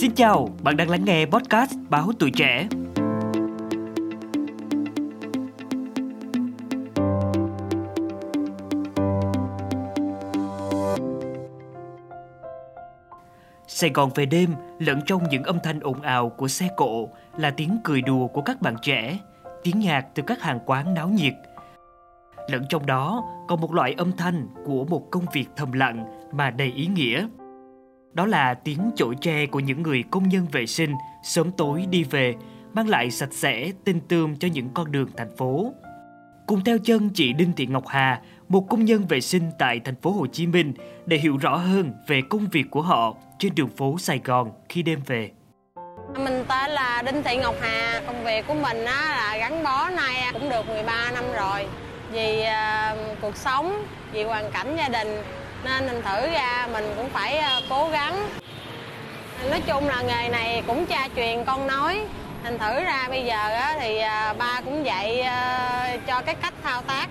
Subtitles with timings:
[0.00, 2.68] Xin chào, bạn đang lắng nghe podcast Báo Tuổi Trẻ.
[13.66, 17.50] Sài Gòn về đêm lẫn trong những âm thanh ồn ào của xe cộ là
[17.50, 19.18] tiếng cười đùa của các bạn trẻ,
[19.62, 21.34] tiếng nhạc từ các hàng quán náo nhiệt.
[22.48, 26.50] Lẫn trong đó còn một loại âm thanh của một công việc thầm lặng mà
[26.50, 27.26] đầy ý nghĩa.
[28.12, 32.04] Đó là tiếng chổi tre của những người công nhân vệ sinh sớm tối đi
[32.04, 32.34] về,
[32.72, 35.72] mang lại sạch sẽ, tinh tươm cho những con đường thành phố.
[36.46, 39.94] Cùng theo chân chị Đinh Thị Ngọc Hà, một công nhân vệ sinh tại thành
[40.02, 40.74] phố Hồ Chí Minh
[41.06, 44.82] để hiểu rõ hơn về công việc của họ trên đường phố Sài Gòn khi
[44.82, 45.30] đêm về.
[46.16, 49.90] Mình tên là Đinh Thị Ngọc Hà, công việc của mình á, là gắn bó
[49.90, 51.66] nay cũng được 13 năm rồi.
[52.12, 55.22] Vì uh, cuộc sống, vì hoàn cảnh gia đình
[55.64, 58.28] nên mình thử ra mình cũng phải ờ, cố gắng.
[59.50, 62.00] Nói chung là nghề này cũng cha truyền con nói.
[62.42, 66.54] Thành thử ra bây giờ á, thì ờ, ba cũng dạy ờ, cho cái cách
[66.62, 67.08] thao tác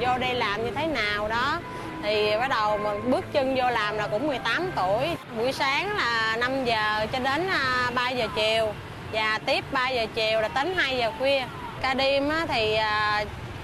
[0.00, 1.60] vô đây làm như thế nào đó
[2.02, 6.36] thì bắt đầu mình bước chân vô làm là cũng 18 tuổi buổi sáng là
[6.36, 7.48] 5 giờ cho đến
[7.94, 8.74] 3 giờ chiều
[9.12, 11.42] và tiếp 3 giờ chiều là tính 2 giờ khuya
[11.82, 12.78] ca đêm thì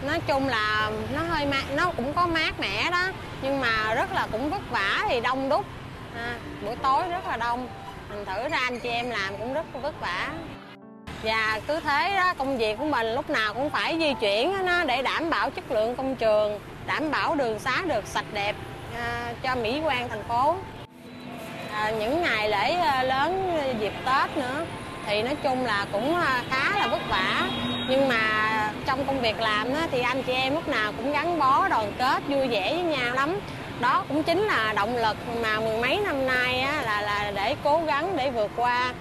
[0.07, 3.07] nói chung là nó hơi mát nó cũng có mát mẻ đó.
[3.43, 5.65] Nhưng mà rất là cũng vất vả thì đông đúc.
[6.17, 7.69] À, buổi tối rất là đông.
[8.11, 10.31] Mình thử ra anh chị em làm cũng rất là vất vả.
[11.23, 14.85] Và cứ thế đó công việc của mình lúc nào cũng phải di chuyển nó
[14.85, 18.57] để đảm bảo chất lượng công trường đảm bảo đường xá được sạch đẹp
[18.97, 20.57] à, cho mỹ quan thành phố.
[21.73, 24.67] À, những ngày lễ à, lớn dịp tết nữa.
[25.07, 27.02] Thì nói chung là cũng à, khá là vất
[28.97, 32.23] trong công việc làm thì anh chị em lúc nào cũng gắn bó đoàn kết
[32.29, 33.37] vui vẻ với nhau lắm
[33.81, 37.81] đó cũng chính là động lực mà mười mấy năm nay là là để cố
[37.87, 38.95] gắng để vượt qua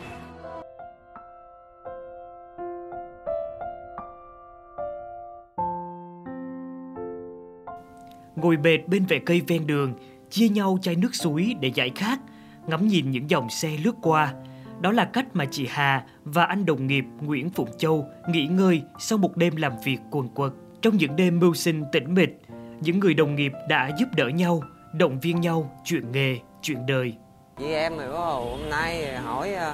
[8.36, 9.94] ngồi bệt bên vệ cây ven đường,
[10.30, 12.20] chia nhau chai nước suối để giải khát,
[12.68, 14.34] ngắm nhìn những dòng xe lướt qua.
[14.82, 18.82] Đó là cách mà chị Hà và anh đồng nghiệp Nguyễn Phụng Châu nghỉ ngơi
[19.00, 20.52] sau một đêm làm việc quần quật.
[20.82, 22.42] Trong những đêm mưu sinh tĩnh mịch,
[22.80, 27.14] những người đồng nghiệp đã giúp đỡ nhau, động viên nhau chuyện nghề, chuyện đời.
[27.60, 28.10] Chị em rồi
[28.50, 29.74] hôm nay hỏi ờ,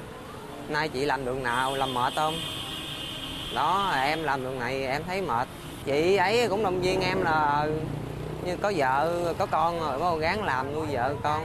[0.69, 2.33] nay chị làm đường nào, làm mệt không?
[3.55, 5.47] Đó, em làm đường này em thấy mệt.
[5.85, 7.79] Chị ấy cũng động viên em là ừ,
[8.45, 11.43] như có vợ có con rồi có gắng làm nuôi vợ con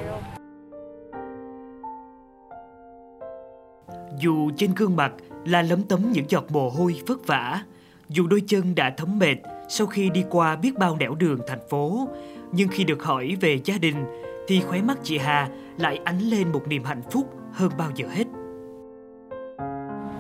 [4.23, 5.13] dù trên gương mặt
[5.45, 7.63] là lấm tấm những giọt mồ hôi vất vả,
[8.09, 9.37] dù đôi chân đã thấm mệt
[9.69, 12.09] sau khi đi qua biết bao nẻo đường thành phố,
[12.53, 14.05] nhưng khi được hỏi về gia đình
[14.49, 18.07] thì khóe mắt chị Hà lại ánh lên một niềm hạnh phúc hơn bao giờ
[18.09, 18.25] hết.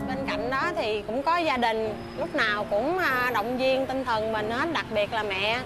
[0.09, 4.05] Bên cạnh đó thì cũng có gia đình, lúc nào cũng à, động viên tinh
[4.05, 5.61] thần mình hết, đặc biệt là mẹ.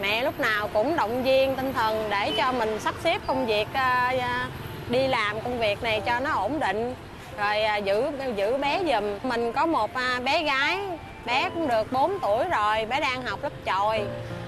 [0.00, 3.68] Mẹ lúc nào cũng động viên tinh thần để cho mình sắp xếp công việc
[3.72, 4.48] à, à,
[4.90, 6.94] đi làm công việc này cho nó ổn định
[7.38, 9.30] rồi à, giữ giữ bé giùm.
[9.30, 10.78] Mình có một à, bé gái
[11.24, 14.00] bé cũng được 4 tuổi rồi bé đang học lớp chồi.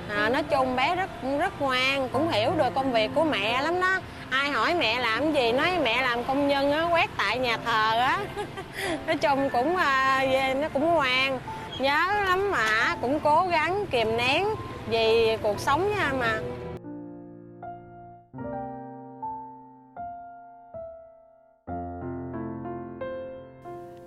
[0.08, 3.80] À, nói chung bé rất rất ngoan cũng hiểu được công việc của mẹ lắm
[3.80, 4.00] đó.
[4.30, 7.98] Ai hỏi mẹ làm gì nói mẹ làm công nhân á quét tại nhà thờ
[7.98, 8.18] á.
[9.06, 10.24] Nói chung cũng à,
[10.60, 11.38] nó cũng ngoan.
[11.78, 14.46] Nhớ lắm mà cũng cố gắng kìm nén
[14.86, 16.38] vì cuộc sống nha mà.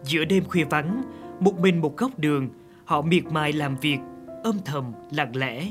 [0.04, 1.02] Giữa đêm khuya vắng,
[1.40, 2.50] một mình một góc đường,
[2.86, 3.98] họ miệt mài làm việc,
[4.44, 5.66] âm thầm, lặng lẽ.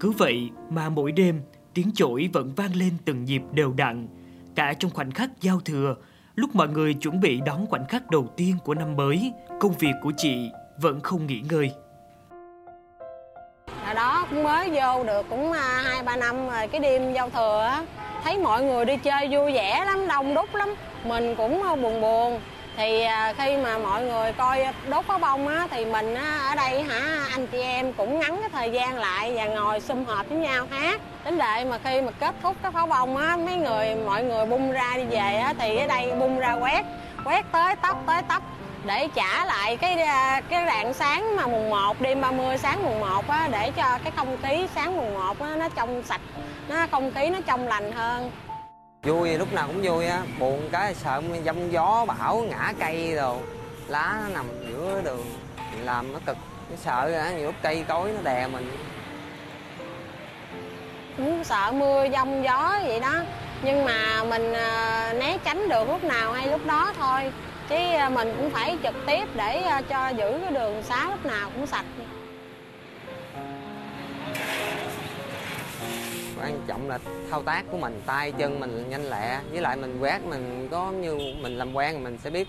[0.00, 1.40] Cứ vậy mà mỗi đêm,
[1.74, 4.08] tiếng chổi vẫn vang lên từng nhịp đều đặn.
[4.54, 5.96] Cả trong khoảnh khắc giao thừa,
[6.34, 9.92] lúc mọi người chuẩn bị đón khoảnh khắc đầu tiên của năm mới, công việc
[10.02, 11.72] của chị vẫn không nghỉ ngơi
[13.94, 17.60] đó cũng mới vô được cũng à, hai ba năm rồi cái đêm giao thừa
[17.60, 17.84] á
[18.24, 20.74] thấy mọi người đi chơi vui vẻ lắm đông đúc lắm
[21.04, 22.40] mình cũng à, buồn buồn
[22.76, 26.14] thì à, khi mà mọi người coi đốt pháo bông á, thì mình
[26.48, 30.04] ở đây hả, anh chị em cũng ngắn cái thời gian lại và ngồi sum
[30.04, 31.00] họp với nhau hát.
[31.24, 34.46] Đến đệ mà khi mà kết thúc cái pháo bông á, mấy người, mọi người
[34.46, 36.84] bung ra đi về á, thì ở đây bung ra quét
[37.24, 38.42] quét tới tóc tới tóc
[38.84, 43.00] để trả lại cái à, cái rạng sáng mà mùng 1 đêm 30 sáng mùng
[43.00, 46.20] 1 á, để cho cái không khí sáng mùng 1 á, nó trong sạch,
[46.68, 48.30] nó không khí nó trong lành hơn
[49.04, 50.22] vui, lúc nào cũng vui á.
[50.38, 53.36] Buồn cái sợ giông gió bão ngã cây rồi
[53.88, 55.26] lá nó nằm giữa đường,
[55.80, 56.36] làm nó cực.
[56.70, 58.72] Nó sợ á, nhiều lúc cây cối nó đè mình.
[61.16, 63.14] Cũng sợ mưa, giông gió vậy đó.
[63.62, 67.32] Nhưng mà mình à, né tránh được lúc nào hay lúc đó thôi.
[67.68, 71.26] Chứ à, mình cũng phải trực tiếp để à, cho giữ cái đường xá lúc
[71.26, 71.84] nào cũng sạch.
[76.44, 76.98] Quan trọng là
[77.30, 80.90] thao tác của mình, tay, chân mình nhanh lẹ, với lại mình quét, mình có
[80.90, 82.48] như mình làm quen mình sẽ biết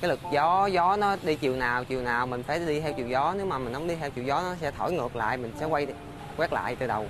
[0.00, 3.08] cái lực gió gió nó đi chiều nào chiều nào mình phải đi theo chiều
[3.08, 5.52] gió, nếu mà mình không đi theo chiều gió nó sẽ thổi ngược lại, mình
[5.60, 5.86] sẽ quay
[6.36, 7.06] quét lại từ đầu.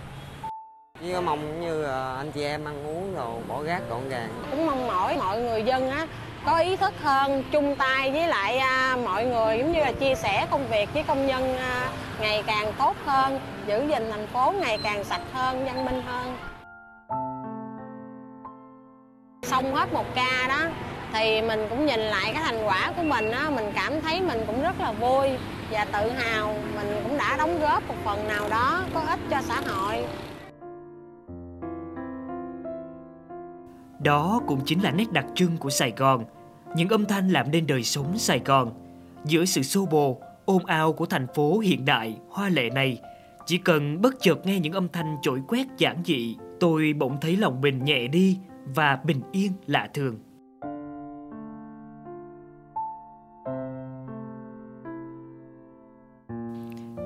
[1.00, 4.28] Với mong như ờ, anh chị em ăn uống rồi bỏ rác gọn gàng.
[4.50, 6.06] Cũng mong mỏi mọi người dân á,
[6.46, 10.14] có ý thức hơn, chung tay với lại à, mọi người, giống như là chia
[10.14, 11.90] sẻ công việc với công nhân à,
[12.20, 16.36] ngày càng tốt hơn giữ gìn thành phố ngày càng sạch hơn văn minh hơn.
[19.42, 20.68] Xong hết một ca đó
[21.12, 24.40] thì mình cũng nhìn lại cái thành quả của mình á mình cảm thấy mình
[24.46, 25.30] cũng rất là vui
[25.70, 26.54] và tự hào.
[26.76, 30.04] Mình cũng đã đóng góp một phần nào đó có ích cho xã hội.
[33.98, 36.24] Đó cũng chính là nét đặc trưng của Sài Gòn,
[36.74, 38.72] những âm thanh làm nên đời sống Sài Gòn.
[39.24, 42.98] Giữa sự xô bồ, ôm ao của thành phố hiện đại, hoa lệ này,
[43.46, 47.36] chỉ cần bất chợt nghe những âm thanh trỗi quét giản dị, tôi bỗng thấy
[47.36, 48.38] lòng mình nhẹ đi
[48.74, 50.18] và bình yên lạ thường.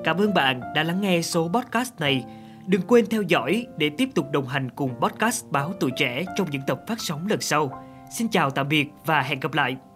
[0.03, 2.25] Cảm ơn bạn đã lắng nghe số podcast này.
[2.67, 6.47] Đừng quên theo dõi để tiếp tục đồng hành cùng podcast Báo Tuổi Trẻ trong
[6.51, 7.83] những tập phát sóng lần sau.
[8.11, 9.90] Xin chào tạm biệt và hẹn gặp lại!